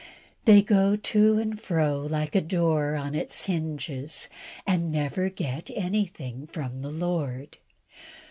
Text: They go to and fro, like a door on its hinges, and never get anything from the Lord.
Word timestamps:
They 0.45 0.63
go 0.63 0.95
to 0.95 1.37
and 1.37 1.59
fro, 1.61 1.99
like 2.09 2.33
a 2.33 2.41
door 2.41 2.95
on 2.95 3.13
its 3.13 3.45
hinges, 3.45 4.29
and 4.65 4.91
never 4.91 5.29
get 5.29 5.69
anything 5.75 6.47
from 6.47 6.81
the 6.81 6.89
Lord. 6.89 7.57